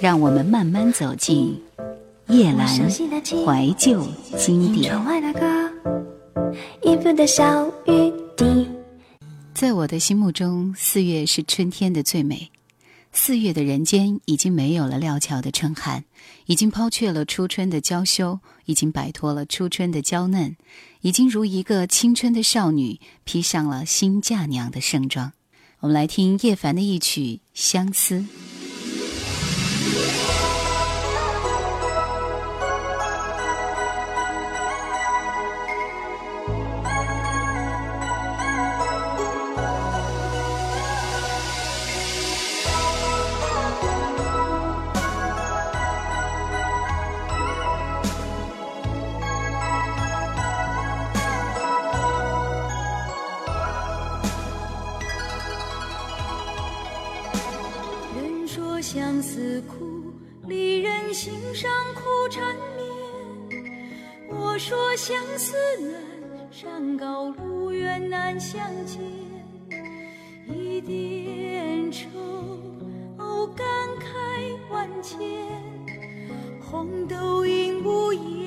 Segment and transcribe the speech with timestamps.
[0.00, 1.60] 让我们慢慢走进
[2.28, 4.94] 叶阑怀旧经典。
[9.54, 12.50] 在我的心目中，四月是春天的最美。
[13.12, 16.04] 四月的人间已经没有了料峭的春寒，
[16.46, 20.54] 已经抛却了初春的娇羞，已经摆脱了初春的娇嫩，
[21.00, 25.32] 已经如一个青春的少女披上了新嫁娘的盛装。
[25.80, 27.22] 我们来听叶凡的一曲
[27.52, 28.14] 《相思》。
[58.58, 60.12] 说相思苦，
[60.48, 62.42] 离人心上苦缠
[62.76, 63.62] 绵。
[64.28, 66.02] 我说相思难，
[66.50, 69.00] 山高路远难相见。
[70.48, 72.08] 一点愁，
[73.16, 73.64] 哦感
[74.00, 75.20] 慨万千。
[76.60, 78.37] 红豆应无言，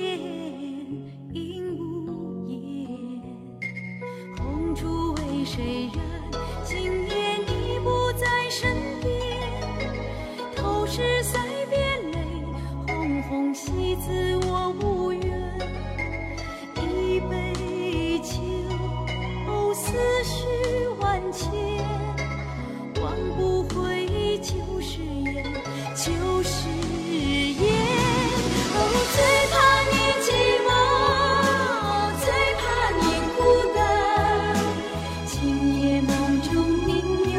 [21.32, 21.56] 绪万
[22.96, 23.04] 千，忘
[23.36, 25.42] 不回旧誓言，
[25.94, 27.60] 旧誓言。
[28.74, 28.76] 哦，
[29.14, 29.16] 最
[29.50, 29.54] 怕
[29.90, 30.28] 你寂
[30.66, 30.70] 寞，
[32.20, 32.26] 最
[32.60, 32.62] 怕
[33.00, 33.02] 你
[33.36, 33.40] 孤
[33.74, 33.78] 单。
[35.26, 35.32] 今
[35.80, 36.10] 夜梦
[36.42, 36.50] 中
[36.86, 36.92] 应
[37.32, 37.36] 有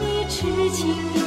[0.00, 0.34] 你痴
[0.74, 1.19] 情。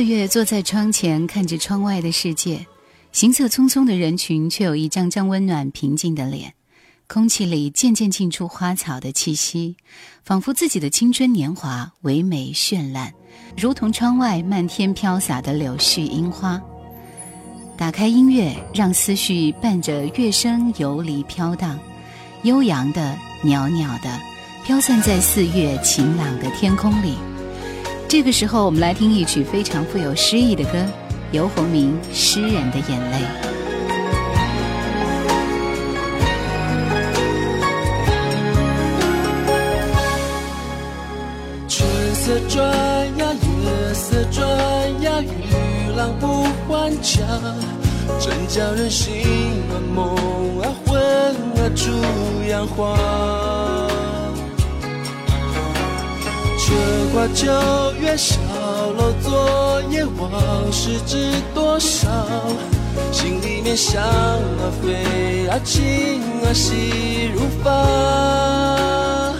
[0.00, 2.66] 四月坐在窗前，看着窗外的世界，
[3.12, 6.54] 行色匆匆的人群，却有一张张温暖平静的脸。
[7.06, 9.76] 空气里渐渐沁出花草的气息，
[10.24, 13.12] 仿佛自己的青春年华唯美绚烂，
[13.58, 16.58] 如同窗外漫天飘洒的柳絮樱花。
[17.76, 21.78] 打开音乐，让思绪伴着乐声游离飘荡，
[22.44, 24.18] 悠扬的、袅袅的，
[24.64, 27.16] 飘散在四月晴朗的天空里。
[28.10, 30.84] 这个时候，我们来听一曲非常富有诗意的歌，
[31.30, 33.18] 游鸿明《诗人的眼泪》。
[41.68, 42.66] 春色转
[43.16, 44.44] 呀，夜色转
[45.02, 47.20] 呀，雨浪不还家，
[48.18, 49.22] 真叫人心
[49.70, 50.16] 啊梦
[50.60, 51.92] 啊魂啊逐
[52.50, 53.59] 样花。
[56.70, 56.76] 却
[57.12, 57.50] 挂九
[58.00, 58.36] 月小
[58.96, 62.08] 楼昨夜往事知多少？
[63.10, 69.34] 心里面想啊飞啊情啊细如发，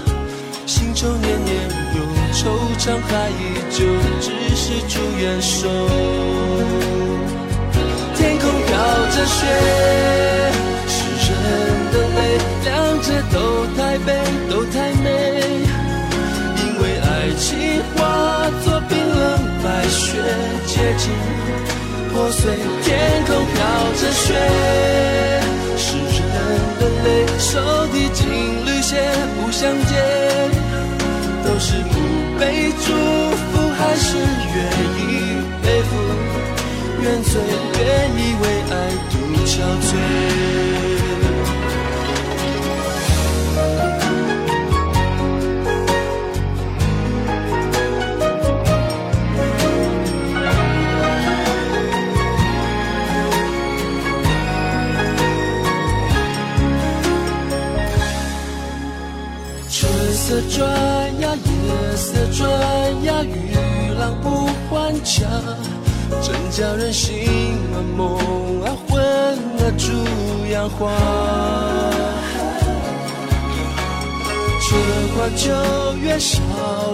[0.67, 2.03] 心愁年年有
[2.35, 2.49] 惆
[2.81, 3.33] 怅，还依
[3.71, 3.85] 旧
[4.21, 5.69] 只是祝愿收。
[8.17, 8.77] 天空飘
[9.15, 9.47] 着雪，
[10.89, 10.99] 是
[11.31, 11.33] 人
[11.93, 12.19] 的泪，
[12.65, 12.69] 两
[13.01, 13.37] 者都
[13.77, 14.09] 太悲，
[19.91, 20.23] 雪，
[20.67, 21.11] 结晶
[22.13, 22.53] 破碎。
[22.83, 22.89] 天
[23.27, 23.59] 空飘
[24.01, 24.35] 着雪，
[25.77, 26.25] 是人
[26.79, 27.07] 的泪，
[27.39, 27.51] 手
[27.93, 28.27] 提情
[28.65, 28.97] 侣鞋
[29.37, 29.93] 不相见，
[31.45, 31.95] 都是不
[32.39, 34.59] 被祝福，还是愿
[34.99, 35.01] 意
[35.63, 35.91] 背负？
[37.03, 37.41] 愿醉，
[37.79, 37.85] 愿
[38.17, 38.73] 意为爱
[39.11, 39.13] 独
[39.47, 39.53] 憔
[39.83, 40.80] 悴。
[60.31, 60.63] 色转
[61.19, 62.49] 呀，夜色转
[63.03, 63.53] 呀，与
[63.99, 65.27] 浪不还家，
[66.23, 67.27] 真叫人心
[67.75, 68.17] 啊梦
[68.63, 69.91] 啊魂啊逐
[70.53, 70.89] 样花。
[74.63, 74.81] 春
[75.17, 75.51] 花秋
[76.01, 76.39] 月小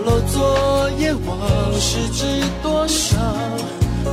[0.06, 1.38] 楼昨夜往
[1.78, 2.24] 事知
[2.62, 3.18] 多少？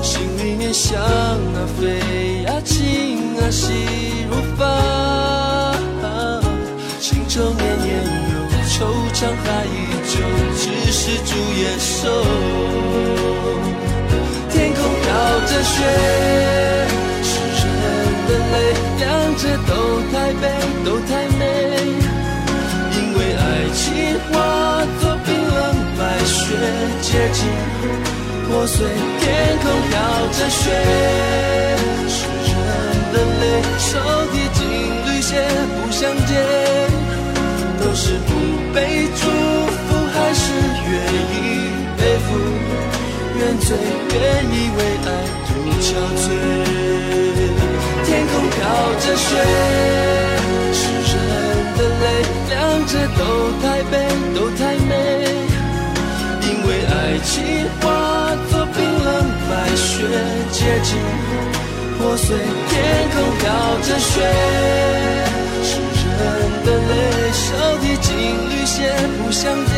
[0.01, 3.71] 心里面想啊飞啊情啊细
[4.29, 5.71] 如发，
[6.99, 8.03] 情愁年年
[8.33, 8.52] 有
[8.83, 9.67] 惆怅，还依
[10.11, 10.13] 旧
[10.57, 11.91] 只是祝愿收。
[14.51, 15.05] 天空飘
[15.47, 15.75] 着雪，
[17.23, 17.31] 是
[17.61, 17.63] 人
[18.27, 18.55] 的泪，
[18.99, 19.01] 两
[19.37, 19.71] 者都
[20.11, 20.43] 太悲，
[20.83, 21.41] 都太美。
[22.91, 23.41] 因为爱
[23.73, 23.83] 情
[24.29, 24.31] 化
[24.99, 25.57] 作冰冷
[25.97, 26.43] 白雪，
[27.01, 27.39] 结晶
[28.47, 28.75] 破碎。
[29.19, 29.23] 天
[29.59, 29.91] 空飘
[30.33, 30.61] 着雪，
[32.09, 32.15] 是
[32.49, 32.53] 人
[33.13, 33.43] 的泪，
[38.05, 38.29] 是不
[38.75, 40.43] 被祝福，还是
[40.91, 40.91] 愿
[41.31, 42.27] 意背负？
[43.39, 43.77] 愿醉，
[44.13, 44.19] 愿
[44.51, 45.09] 意为爱
[45.47, 45.87] 独憔
[46.19, 46.21] 悴。
[48.03, 48.59] 天空飘
[48.99, 49.25] 着雪，
[50.73, 50.81] 是
[51.13, 51.15] 人
[51.77, 52.03] 的泪，
[52.49, 52.51] 两
[52.85, 53.21] 者都
[53.61, 53.93] 太悲，
[54.35, 54.91] 都太美。
[56.41, 57.31] 因为爱情
[57.79, 57.83] 化
[58.51, 59.07] 作冰冷
[59.49, 59.95] 白雪，
[60.51, 60.91] 结晶
[61.97, 62.35] 破碎。
[62.67, 62.73] 天
[63.15, 63.43] 空飘
[63.81, 64.11] 着雪，
[65.63, 66.19] 是人
[66.65, 67.31] 的泪，
[68.03, 68.13] 情
[68.49, 69.73] 侣线不相见。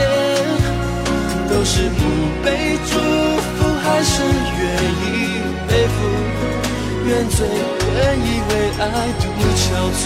[1.48, 2.00] 都是不
[2.44, 2.92] 被祝
[3.40, 4.14] 福，还是
[4.60, 4.64] 愿
[5.02, 5.06] 意
[5.68, 5.96] 背负？
[7.08, 8.52] 愿醉，愿意为
[8.82, 8.84] 爱
[9.22, 9.24] 独
[9.56, 9.64] 憔
[9.94, 10.04] 悴。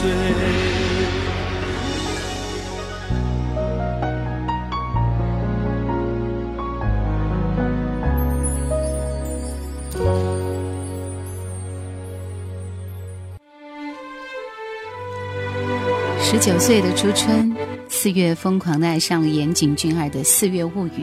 [16.32, 17.52] 十九岁的初春，
[17.88, 21.02] 四月疯狂的爱上了岩井俊二的《四月物语》，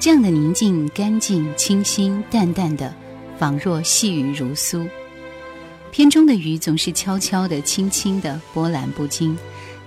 [0.00, 2.90] 这样的宁静、干净、清新、淡淡的，
[3.38, 4.88] 仿若细雨如酥。
[5.92, 9.36] 片中的雨总是悄悄的、轻轻的，波澜不惊。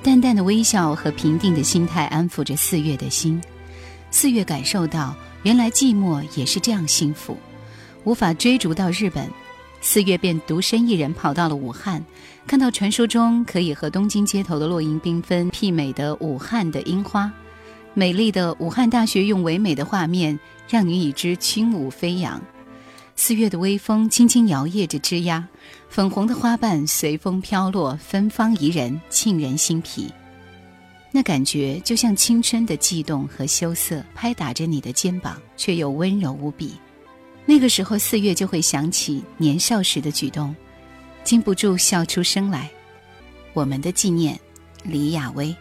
[0.04, 3.42] 淡淡的微笑和平定的心态安抚着四月的心。
[4.12, 7.36] 四月感受到，原来寂寞也是这样幸福。
[8.04, 9.28] 无法追逐到日本，
[9.82, 12.04] 四月便独身一人跑到了武汉。
[12.46, 17.32] 看到传说中可以和东京街头的落英缤纷媲美的武汉的樱花，
[17.94, 22.42] 美丽的武汉大学用唯美的画面让你与之轻舞飞扬。
[23.16, 25.44] 四月的微风轻轻摇曳着枝桠，
[25.90, 30.12] 粉红的花瓣随风飘落，芬芳宜人，沁人心脾。
[31.12, 36.74] 那感觉就像青春的悸动和羞涩，拍打着你的肩膀，却又温柔无比。
[37.50, 40.54] 那个时候，四月就会想起年少时的举动。
[41.24, 42.70] 禁不住笑出声来。
[43.54, 44.38] 我们的纪念，
[44.84, 45.56] 李亚薇。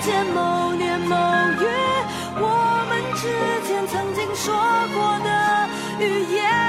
[0.00, 1.14] 见某年某
[1.60, 1.68] 月，
[2.36, 3.28] 我们之
[3.68, 4.54] 间曾经说
[4.94, 5.30] 过的
[6.04, 6.59] 语言。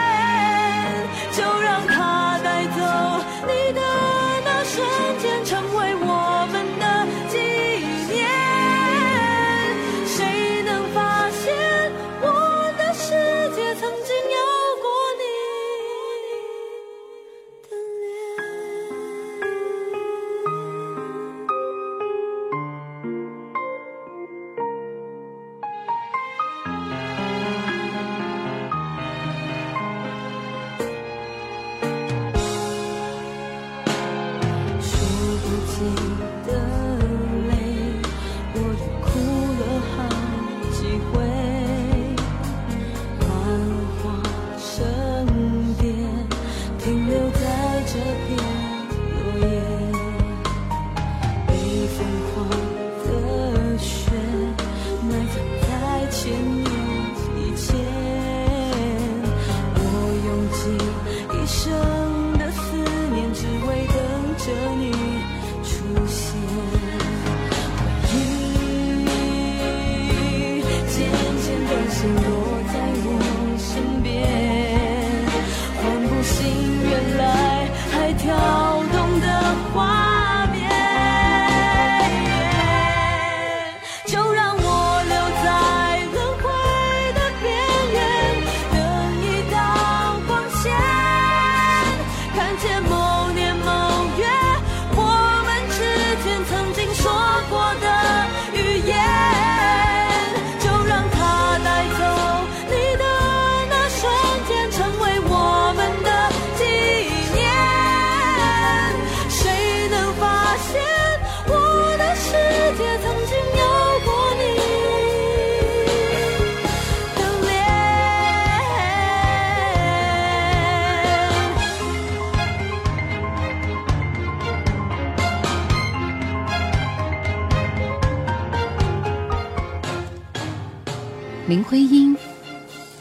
[131.52, 132.16] 林徽因，《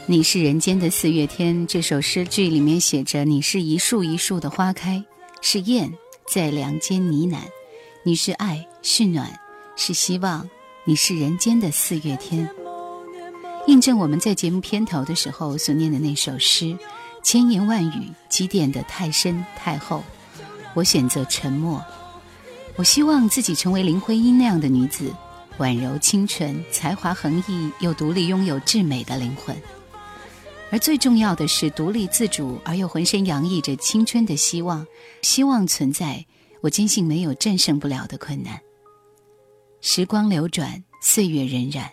[0.05, 5.01] 你是人间的四月天》这首诗句里面写着：“你是一树一树的花开，
[5.39, 5.89] 是燕
[6.27, 7.37] 在梁间呢喃；
[8.03, 9.39] 你是爱，是暖，
[9.77, 10.49] 是希望，
[10.83, 12.45] 你是人间的四月天。”
[13.67, 16.77] 印证我们在节目片头的时候所念的那首诗，
[17.23, 20.03] 千言万语积淀的太深太厚，
[20.73, 21.81] 我选择沉默。
[22.75, 25.09] 我希望自己成为林徽因那样的女子。
[25.57, 29.55] 婉柔清纯、才华横溢又独立，拥有至美的灵魂。
[30.71, 34.87] 而最重要的是，独立自主而又浑身洋溢着青春的希望。
[35.21, 36.25] 希望存在，
[36.61, 38.59] 我坚信没有战胜不了的困难。
[39.81, 41.89] 时光流转，岁月荏苒，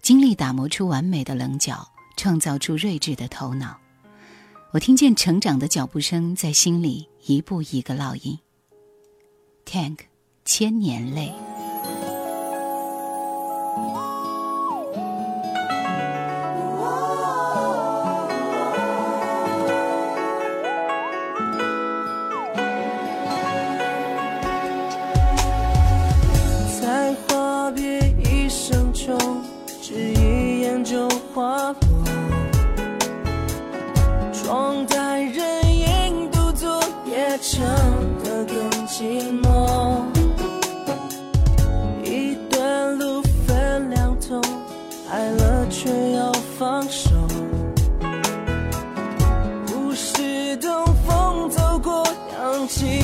[0.00, 1.86] 经历打磨出完美的棱角，
[2.16, 3.76] 创造出睿智的头脑。
[4.70, 8.38] 我听见成长的脚步声在心里一步一个烙印。
[9.66, 9.98] Tank，
[10.44, 11.32] 千年泪。
[52.64, 53.03] 扬起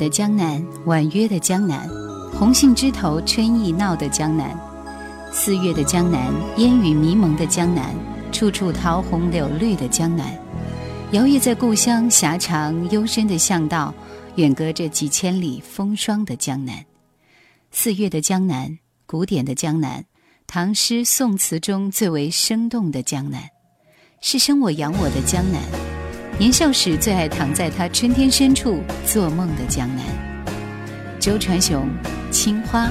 [0.00, 1.86] 的江南，婉约的江南，
[2.32, 4.58] 红杏枝头春意闹的江南，
[5.30, 7.94] 四月的江南，烟雨迷蒙的江南，
[8.32, 10.32] 处处桃红柳绿的江南，
[11.12, 13.92] 摇曳在故乡狭长幽深的巷道，
[14.36, 16.82] 远隔着几千里风霜的江南。
[17.70, 20.06] 四月的江南，古典的江南，
[20.46, 23.42] 唐诗宋词中最为生动的江南，
[24.22, 25.99] 是生我养我的江南。
[26.40, 30.02] 年少时最爱躺在他春天深处做梦的江南，
[31.20, 31.86] 周传雄，
[32.30, 32.90] 青花。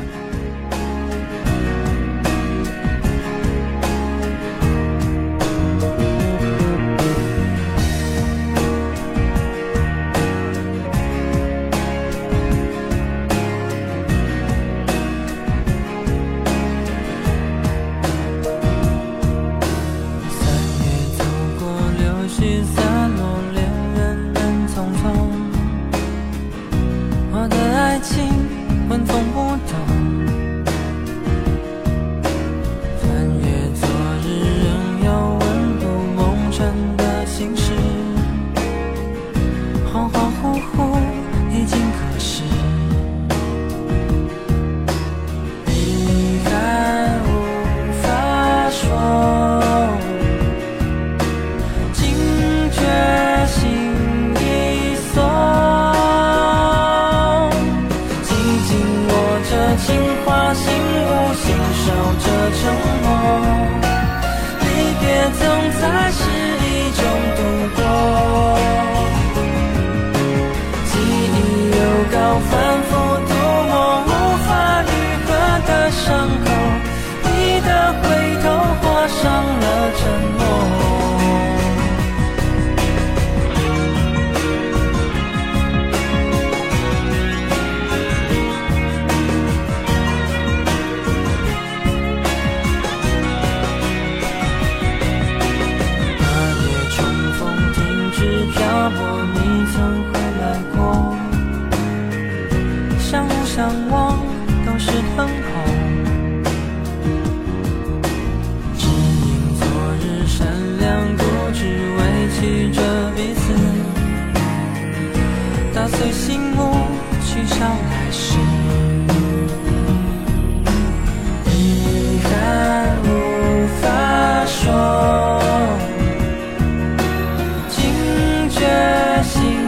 [129.21, 129.58] 心。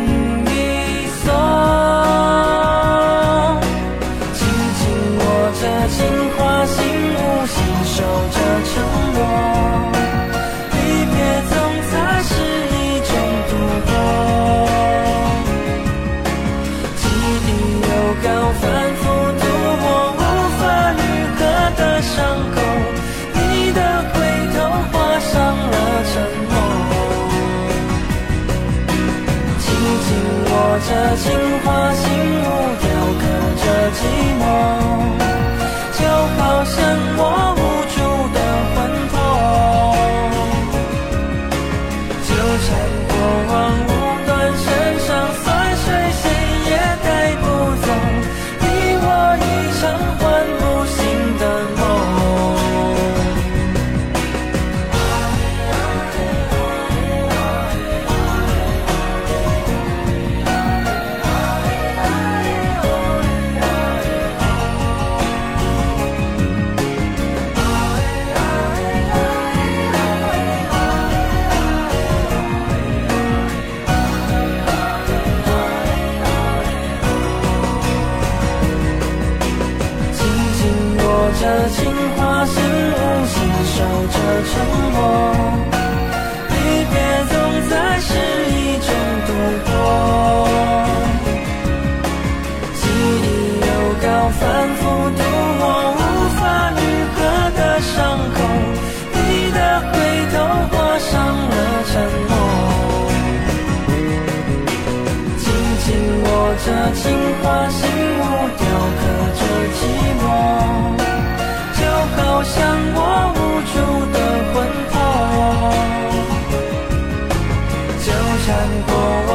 [118.45, 119.30] 山过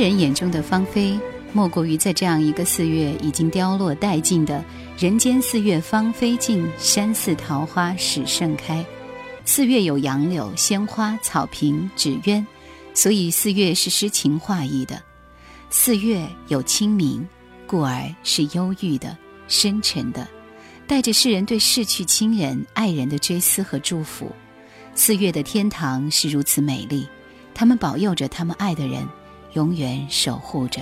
[0.00, 1.18] 人眼中的芳菲，
[1.52, 4.64] 莫过于在这样一个四月已经凋落殆尽的
[4.98, 8.84] “人间四月芳菲尽，山寺桃花始盛开”。
[9.44, 12.46] 四月有杨柳、鲜花、草坪、纸鸢，
[12.94, 15.02] 所以四月是诗情画意的。
[15.68, 17.26] 四月有清明，
[17.66, 19.16] 故而是忧郁的、
[19.48, 20.26] 深沉的，
[20.86, 24.30] 带着世人对逝去亲人、爱人的追思和祝福。
[24.94, 27.06] 四月的天堂是如此美丽，
[27.54, 29.06] 他们保佑着他们爱的人。
[29.52, 30.80] 永远守护着。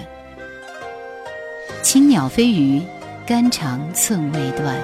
[1.82, 2.82] 青鸟飞鱼，
[3.26, 4.76] 肝肠寸未断。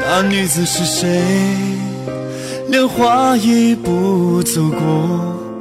[0.00, 1.22] 那女子是谁？
[2.68, 4.78] 连花一步走过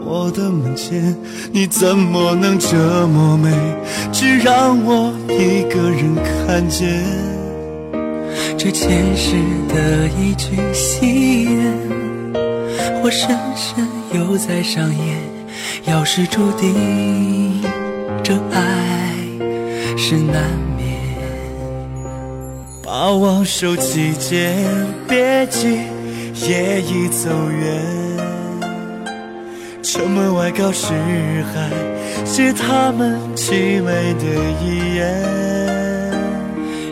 [0.05, 1.15] 我的门前，
[1.51, 3.51] 你怎么能这么美，
[4.13, 6.15] 只让我一个人
[6.47, 7.03] 看见？
[8.57, 9.35] 这前世
[9.67, 12.33] 的一句戏言，
[13.01, 15.40] 活生生又在上演。
[15.85, 17.61] 要是注定，
[18.23, 18.59] 这爱
[19.97, 20.43] 是难
[20.77, 20.81] 免。
[22.83, 24.57] 把往手期间，
[25.07, 25.79] 别急，
[26.47, 27.81] 夜已走远。
[29.83, 30.93] 城门外告示
[31.53, 31.69] 还
[32.25, 34.25] 是他们凄美的
[34.63, 35.01] 遗言，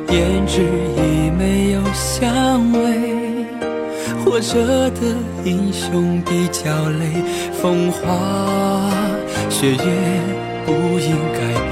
[0.08, 0.62] 胭脂
[0.98, 2.88] 已没有香味。
[4.30, 4.54] 活着
[4.92, 5.02] 的
[5.44, 7.24] 英雄比较累，
[7.60, 8.92] 风花
[9.50, 9.78] 雪月
[10.68, 11.68] 不应改变。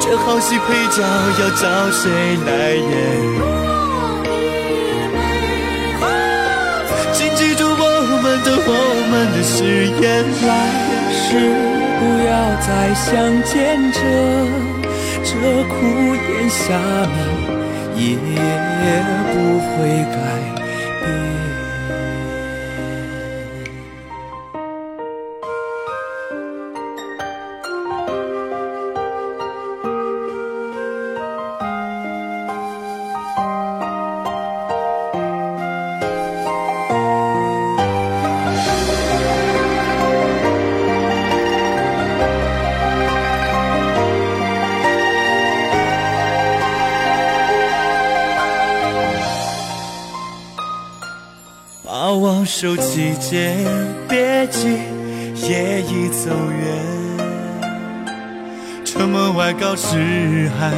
[0.00, 2.08] 这好戏配角要找谁
[2.46, 2.86] 来演？
[7.12, 7.74] 请记住我
[8.22, 8.70] 们的我
[9.10, 10.48] 们的誓言，来
[11.12, 11.77] 世。
[11.98, 13.06] 不要再相
[13.42, 13.54] 见
[13.92, 13.98] 这，
[15.24, 15.30] 这
[15.64, 15.74] 苦
[16.14, 16.64] 咽下
[17.96, 19.68] 面也不会
[20.14, 20.47] 改。
[52.60, 53.56] 手期间，
[54.08, 54.80] 别急，
[55.48, 56.66] 夜已走远。
[58.84, 60.72] 城门外告示还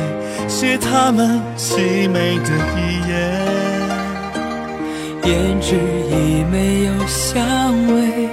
[0.46, 3.10] 是他们凄美的一眼。
[5.22, 5.74] 胭脂
[6.10, 8.28] 已没有香味，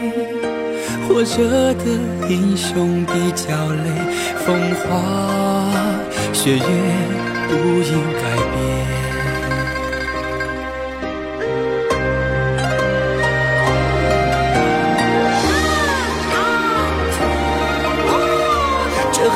[1.07, 1.85] 活着的
[2.27, 3.87] 英雄比较累。
[4.45, 5.71] 风花
[6.33, 6.59] 雪月
[7.47, 8.23] 不应该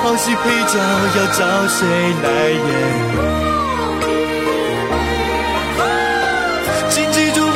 [0.04, 0.80] 好戏配角
[1.16, 1.78] 要找谁
[2.24, 2.60] 来演？
[6.90, 7.48] 请记住我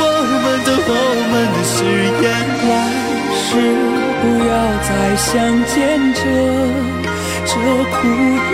[0.43, 0.91] 们的我
[1.31, 1.73] 们的誓
[2.21, 2.23] 言，
[2.69, 2.71] 来
[3.33, 3.49] 世
[4.21, 4.53] 不要
[4.85, 5.33] 再相
[5.65, 5.75] 见
[6.13, 6.21] 着，
[7.47, 7.51] 这
[7.89, 7.97] 苦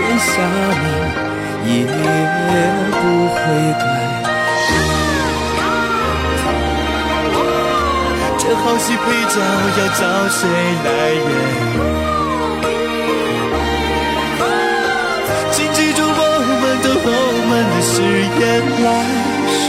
[0.18, 0.32] 夏
[0.80, 0.84] 明
[1.66, 1.84] 也
[2.90, 3.38] 不会
[3.78, 3.84] 改。
[8.38, 9.36] 这好戏配角
[9.76, 10.00] 要找
[10.30, 10.40] 谁
[10.82, 11.91] 来演？
[18.32, 18.44] 誓言，
[18.82, 18.88] 来
[19.46, 19.60] 世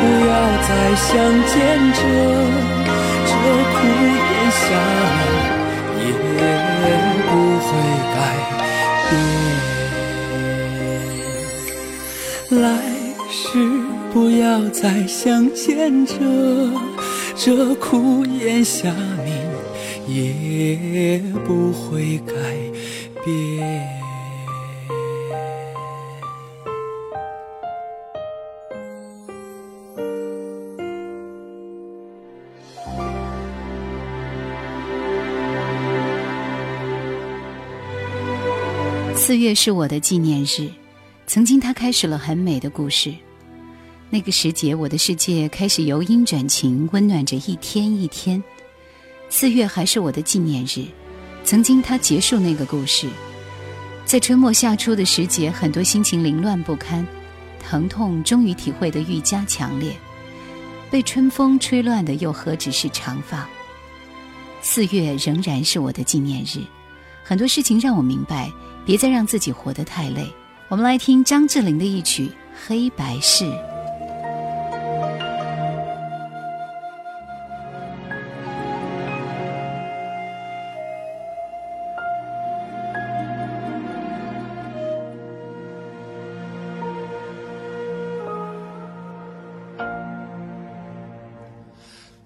[0.00, 0.30] 不要
[0.62, 1.06] 再相
[1.46, 1.54] 见
[1.92, 1.98] 着，
[3.26, 3.32] 这
[3.72, 3.76] 苦
[4.16, 4.60] 炎夏
[5.96, 6.44] 明也
[7.26, 7.66] 不会
[8.14, 8.16] 改
[9.08, 9.12] 变。
[12.60, 12.64] 来
[13.30, 13.34] 世
[14.12, 16.14] 不要再相见着，
[17.34, 18.92] 这苦炎夏
[19.24, 19.28] 明
[20.06, 22.34] 也不会改
[23.24, 23.95] 变。
[39.26, 40.70] 四月是我的纪念日，
[41.26, 43.12] 曾经它开始了很美的故事。
[44.08, 48.40] 那个时节，我的世界开始由阴转晴，温暖着一天一天。
[49.28, 50.84] 四月还是我的纪念日，
[51.42, 53.08] 曾经它结束那个故事。
[54.04, 57.04] 在春末夏初的时节，很多心情凌乱不堪，
[57.60, 59.92] 疼痛终于体会得愈加强烈。
[60.88, 63.48] 被春风吹乱的又何止是长发？
[64.62, 66.60] 四月仍然是我的纪念日，
[67.24, 68.52] 很多事情让我明白。
[68.86, 70.32] 别再让自己活得太累，
[70.68, 72.26] 我们来听张智霖的一曲
[72.66, 73.44] 《黑白事》。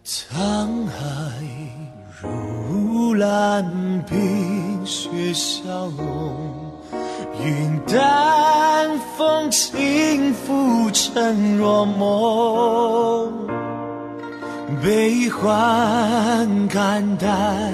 [0.05, 0.95] 沧海
[2.21, 3.65] 如蓝，
[4.09, 4.30] 冰
[5.33, 6.35] 笑容，
[7.45, 13.33] 云淡风轻，浮沉若梦。
[14.83, 17.73] 悲欢肝胆，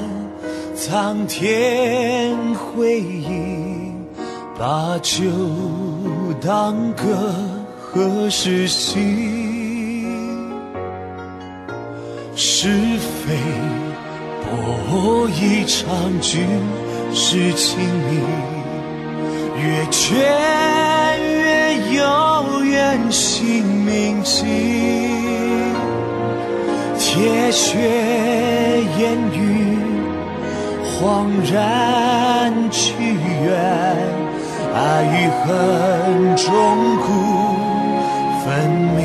[0.74, 3.94] 苍天回应，
[4.58, 5.22] 把酒
[6.40, 7.34] 当歌，
[7.78, 9.44] 何时醒？
[12.34, 13.36] 是非
[14.42, 15.86] 博一场，
[16.20, 16.46] 君
[17.18, 18.20] 是情迷。
[19.58, 20.04] 越倦
[21.18, 24.44] 越有缘，心铭记。
[26.98, 27.78] 铁血
[28.98, 29.78] 烟雨，
[30.84, 32.92] 恍然去
[33.42, 33.48] 远，
[34.74, 36.52] 爱与恨终
[36.98, 37.08] 古
[38.44, 38.44] 分
[38.94, 38.98] 明。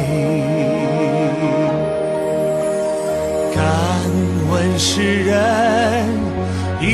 [3.56, 3.64] 敢
[4.52, 5.34] 问世人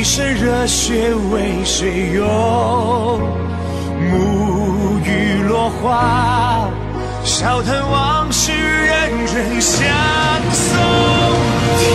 [0.08, 3.20] 一身热血为谁用？
[4.10, 6.70] 沐浴落花，
[7.24, 9.86] 笑谈往事，人人相
[10.50, 10.78] 送。
[11.76, 11.92] 天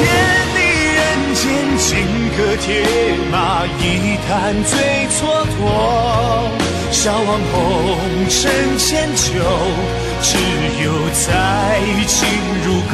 [0.53, 0.61] 地
[0.93, 1.01] 人
[1.33, 1.41] 间，
[1.79, 2.05] 金
[2.37, 2.85] 戈铁
[3.31, 3.81] 马，一
[4.29, 4.77] 坛醉
[5.09, 5.25] 蹉
[5.57, 5.65] 跎。
[6.91, 7.97] 笑忘红
[8.29, 9.25] 尘千秋，
[10.21, 10.37] 只
[10.83, 10.85] 有
[11.25, 12.29] 在情
[12.63, 12.93] 如歌。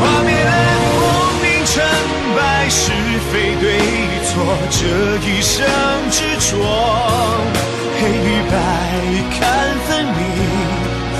[0.00, 0.32] 画面。
[1.70, 1.84] 成
[2.34, 2.90] 败是
[3.30, 3.64] 非对
[4.24, 4.32] 错，
[4.70, 4.80] 这
[5.28, 5.56] 一生
[6.10, 6.16] 执
[6.50, 6.50] 着，
[8.00, 8.52] 黑与白
[9.38, 9.38] 看
[9.86, 10.20] 分明，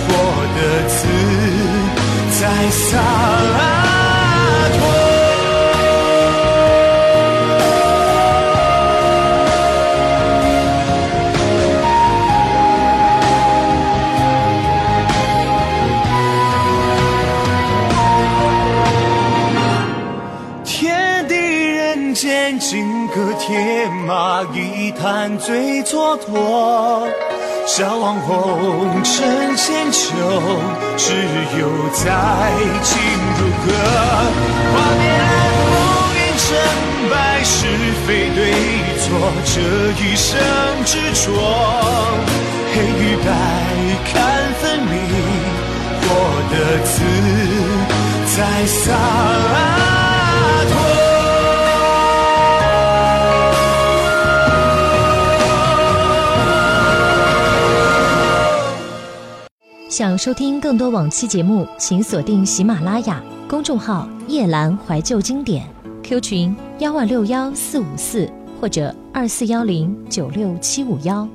[0.06, 0.08] 活
[0.56, 0.58] 得
[0.88, 0.96] 自
[2.40, 2.80] 在洒。
[4.74, 4.80] 脱
[24.55, 27.09] 一坛醉蹉跎，
[27.66, 30.07] 笑忘红尘千秋，
[30.96, 31.12] 只
[31.59, 32.03] 有在
[32.83, 33.01] 情
[33.38, 33.66] 如歌。
[34.72, 35.05] 画面
[35.64, 35.66] 浮
[36.14, 36.46] 云成
[37.11, 37.57] 败是
[38.07, 38.38] 非对
[39.01, 39.07] 错，
[39.44, 39.57] 这
[40.03, 40.29] 一生
[40.85, 41.27] 执着，
[42.72, 43.27] 黑与白
[44.12, 44.12] 看
[44.61, 44.94] 分明，
[46.03, 46.07] 活
[46.51, 46.94] 得自
[48.37, 48.77] 在洒
[50.70, 51.08] 脱。
[59.98, 65.66] 想收听更多往期节目，请锁定喜马拉雅公众号“夜兰怀旧经典
[66.04, 68.30] ”，Q 群幺二六幺四五四
[68.61, 71.28] 或者二四幺零九六七五幺。